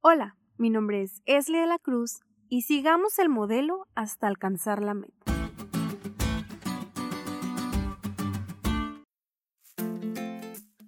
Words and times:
Hola, 0.00 0.36
mi 0.58 0.70
nombre 0.70 1.02
es 1.02 1.22
Esle 1.26 1.58
de 1.58 1.66
la 1.66 1.80
Cruz 1.80 2.20
y 2.48 2.62
sigamos 2.62 3.18
el 3.18 3.28
modelo 3.28 3.88
hasta 3.96 4.28
alcanzar 4.28 4.80
la 4.80 4.94
meta. 4.94 5.32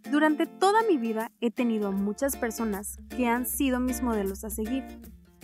Durante 0.08 0.46
toda 0.46 0.84
mi 0.84 0.96
vida 0.96 1.32
he 1.40 1.50
tenido 1.50 1.90
muchas 1.90 2.36
personas 2.36 2.98
que 3.16 3.26
han 3.26 3.46
sido 3.46 3.80
mis 3.80 4.00
modelos 4.00 4.44
a 4.44 4.50
seguir. 4.50 4.84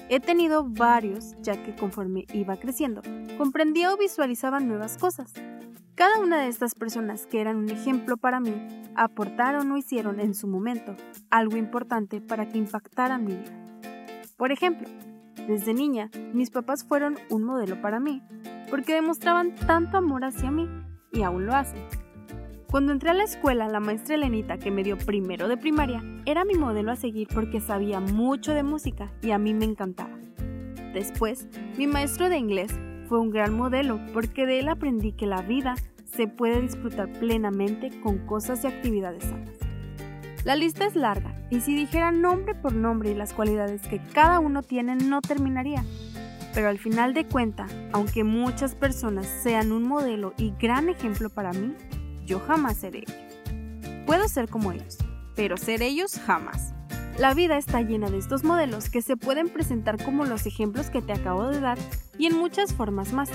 He 0.08 0.20
tenido 0.20 0.64
varios, 0.64 1.34
ya 1.40 1.60
que 1.64 1.74
conforme 1.74 2.24
iba 2.32 2.56
creciendo, 2.58 3.02
comprendía 3.36 3.92
o 3.92 3.96
visualizaba 3.96 4.60
nuevas 4.60 4.96
cosas. 4.96 5.32
Cada 5.96 6.20
una 6.20 6.40
de 6.40 6.46
estas 6.46 6.76
personas 6.76 7.26
que 7.26 7.40
eran 7.40 7.56
un 7.56 7.70
ejemplo 7.70 8.16
para 8.16 8.38
mí 8.38 8.75
aportaron 8.96 9.70
o 9.72 9.76
hicieron 9.76 10.20
en 10.20 10.34
su 10.34 10.46
momento 10.48 10.94
algo 11.30 11.56
importante 11.56 12.20
para 12.20 12.48
que 12.48 12.58
impactaran 12.58 13.24
mi 13.24 13.32
vida. 13.32 13.64
Por 14.36 14.52
ejemplo, 14.52 14.88
desde 15.48 15.74
niña, 15.74 16.10
mis 16.32 16.50
papás 16.50 16.84
fueron 16.84 17.16
un 17.30 17.44
modelo 17.44 17.80
para 17.80 18.00
mí, 18.00 18.22
porque 18.70 18.94
demostraban 18.94 19.54
tanto 19.54 19.98
amor 19.98 20.24
hacia 20.24 20.50
mí, 20.50 20.68
y 21.12 21.22
aún 21.22 21.46
lo 21.46 21.54
hacen. 21.54 21.82
Cuando 22.68 22.92
entré 22.92 23.10
a 23.10 23.14
la 23.14 23.24
escuela, 23.24 23.68
la 23.68 23.80
maestra 23.80 24.16
Elenita, 24.16 24.58
que 24.58 24.72
me 24.72 24.82
dio 24.82 24.98
primero 24.98 25.46
de 25.46 25.56
primaria, 25.56 26.02
era 26.26 26.44
mi 26.44 26.54
modelo 26.54 26.90
a 26.90 26.96
seguir 26.96 27.28
porque 27.32 27.60
sabía 27.60 28.00
mucho 28.00 28.52
de 28.52 28.64
música 28.64 29.12
y 29.22 29.30
a 29.30 29.38
mí 29.38 29.54
me 29.54 29.64
encantaba. 29.64 30.18
Después, 30.92 31.48
mi 31.78 31.86
maestro 31.86 32.28
de 32.28 32.38
inglés 32.38 32.72
fue 33.08 33.20
un 33.20 33.30
gran 33.30 33.56
modelo 33.56 34.00
porque 34.12 34.46
de 34.46 34.58
él 34.58 34.68
aprendí 34.68 35.12
que 35.12 35.26
la 35.26 35.42
vida 35.42 35.76
se 36.16 36.28
puede 36.28 36.62
disfrutar 36.62 37.12
plenamente 37.12 37.90
con 38.00 38.18
cosas 38.26 38.64
y 38.64 38.66
actividades 38.66 39.24
sanas. 39.24 39.56
La 40.44 40.54
lista 40.56 40.86
es 40.86 40.94
larga 40.94 41.34
y 41.50 41.60
si 41.60 41.74
dijera 41.74 42.12
nombre 42.12 42.54
por 42.54 42.72
nombre 42.72 43.10
y 43.10 43.14
las 43.14 43.32
cualidades 43.32 43.82
que 43.82 44.00
cada 44.14 44.38
uno 44.38 44.62
tiene 44.62 44.96
no 44.96 45.20
terminaría. 45.20 45.84
Pero 46.54 46.68
al 46.68 46.78
final 46.78 47.14
de 47.14 47.26
cuenta, 47.26 47.66
aunque 47.92 48.24
muchas 48.24 48.74
personas 48.74 49.26
sean 49.26 49.72
un 49.72 49.82
modelo 49.82 50.32
y 50.38 50.54
gran 50.58 50.88
ejemplo 50.88 51.28
para 51.28 51.52
mí, 51.52 51.74
yo 52.24 52.40
jamás 52.40 52.78
seré 52.78 53.00
ellos. 53.00 54.06
Puedo 54.06 54.28
ser 54.28 54.48
como 54.48 54.72
ellos, 54.72 54.98
pero 55.34 55.56
ser 55.56 55.82
ellos 55.82 56.18
jamás. 56.24 56.72
La 57.18 57.34
vida 57.34 57.56
está 57.56 57.82
llena 57.82 58.08
de 58.08 58.18
estos 58.18 58.44
modelos 58.44 58.88
que 58.88 59.02
se 59.02 59.16
pueden 59.16 59.48
presentar 59.48 60.02
como 60.02 60.24
los 60.24 60.46
ejemplos 60.46 60.90
que 60.90 61.02
te 61.02 61.12
acabo 61.12 61.48
de 61.48 61.60
dar 61.60 61.78
y 62.18 62.26
en 62.26 62.38
muchas 62.38 62.72
formas 62.72 63.12
más. 63.12 63.30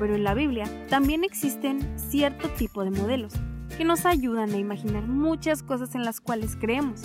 Pero 0.00 0.16
en 0.16 0.24
la 0.24 0.34
Biblia 0.34 0.64
también 0.88 1.22
existen 1.22 1.96
cierto 1.96 2.48
tipo 2.48 2.82
de 2.82 2.90
modelos 2.90 3.34
que 3.76 3.84
nos 3.84 4.06
ayudan 4.06 4.50
a 4.50 4.56
imaginar 4.56 5.06
muchas 5.06 5.62
cosas 5.62 5.94
en 5.94 6.04
las 6.04 6.20
cuales 6.20 6.56
creemos, 6.56 7.02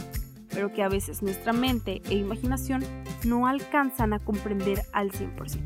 pero 0.49 0.71
que 0.71 0.81
a 0.81 0.87
veces 0.87 1.21
nuestra 1.21 1.51
mente 1.53 2.01
e 2.09 2.15
imaginación 2.15 2.83
no 3.25 3.47
alcanzan 3.47 4.13
a 4.13 4.19
comprender 4.19 4.81
al 4.93 5.11
100%. 5.11 5.59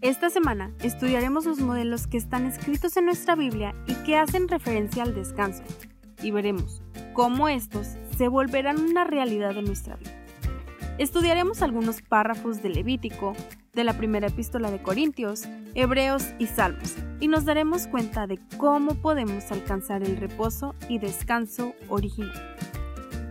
Esta 0.00 0.30
semana 0.30 0.72
estudiaremos 0.82 1.44
los 1.44 1.60
modelos 1.60 2.06
que 2.06 2.16
están 2.16 2.46
escritos 2.46 2.96
en 2.96 3.04
nuestra 3.04 3.36
Biblia 3.36 3.74
y 3.86 3.94
que 4.04 4.16
hacen 4.16 4.48
referencia 4.48 5.02
al 5.02 5.14
descanso, 5.14 5.62
y 6.22 6.30
veremos 6.30 6.82
cómo 7.12 7.48
estos 7.48 7.88
se 8.16 8.28
volverán 8.28 8.80
una 8.80 9.04
realidad 9.04 9.56
en 9.56 9.66
nuestra 9.66 9.96
vida. 9.96 10.18
Estudiaremos 10.98 11.62
algunos 11.62 12.00
párrafos 12.00 12.62
de 12.62 12.70
Levítico, 12.70 13.34
de 13.74 13.84
la 13.84 13.96
primera 13.96 14.26
epístola 14.26 14.70
de 14.70 14.82
Corintios, 14.82 15.44
Hebreos 15.74 16.24
y 16.38 16.46
Salmos, 16.46 16.96
y 17.20 17.28
nos 17.28 17.46
daremos 17.46 17.86
cuenta 17.86 18.26
de 18.26 18.38
cómo 18.58 18.96
podemos 18.96 19.50
alcanzar 19.50 20.02
el 20.02 20.18
reposo 20.18 20.74
y 20.88 20.98
descanso 20.98 21.74
original. 21.88 22.56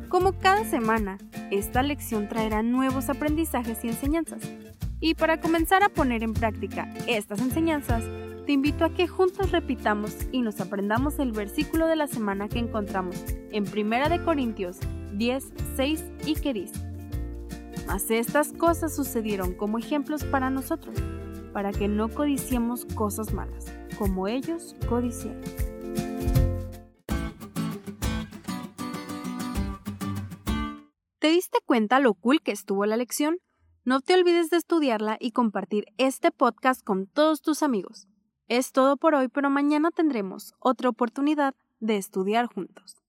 Como 0.10 0.34
cada 0.40 0.66
semana, 0.66 1.20
esta 1.52 1.84
lección 1.84 2.28
traerá 2.28 2.64
nuevos 2.64 3.10
aprendizajes 3.10 3.84
y 3.86 3.90
enseñanzas 3.90 4.42
y 5.00 5.16
para 5.16 5.40
comenzar 5.40 5.84
a 5.84 5.90
poner 5.90 6.24
en 6.24 6.34
práctica 6.34 6.92
estas 7.08 7.40
enseñanzas, 7.40 8.04
te 8.46 8.52
invito 8.54 8.86
a 8.86 8.94
que 8.94 9.08
juntos 9.08 9.52
repitamos 9.52 10.16
y 10.32 10.42
nos 10.42 10.60
aprendamos 10.60 11.20
el 11.20 11.32
versículo 11.32 11.88
de 11.88 11.96
la 11.96 12.08
semana 12.08 12.50
que 12.50 12.60
encontramos 12.60 13.16
en 13.52 13.66
1 13.68 14.26
Corintios 14.26 14.78
10, 15.14 15.54
6 15.76 16.04
y 16.26 16.36
que 16.36 16.54
dice, 16.54 16.91
Mas 17.88 18.10
estas 18.12 18.54
cosas 18.54 18.96
sucedieron 18.96 19.54
como 19.54 19.78
ejemplos 19.78 20.24
para 20.24 20.50
nosotros, 20.50 20.96
para 21.54 21.72
que 21.72 21.88
no 21.88 22.10
codiciemos 22.10 22.86
cosas 22.96 23.34
malas, 23.34 23.66
como 23.98 24.28
ellos 24.28 24.76
codiciaron. 24.88 25.42
¿Te 31.20 31.28
diste 31.28 31.60
cuenta 31.66 32.00
lo 32.00 32.16
cool 32.16 32.42
que 32.42 32.52
estuvo 32.52 32.86
la 32.86 32.98
lección? 32.98 33.38
No 33.84 34.02
te 34.02 34.14
olvides 34.14 34.50
de 34.50 34.58
estudiarla 34.58 35.18
y 35.20 35.32
compartir 35.32 35.86
este 35.98 36.32
podcast 36.32 36.84
con 36.84 37.08
todos 37.08 37.42
tus 37.42 37.64
amigos. 37.64 38.08
Es 38.48 38.72
todo 38.72 38.98
por 38.98 39.16
hoy, 39.16 39.28
pero 39.28 39.50
mañana 39.50 39.92
tendremos 39.92 40.54
otra 40.60 40.90
oportunidad 40.90 41.54
de 41.80 41.98
estudiar 41.98 42.48
juntos. 42.48 43.01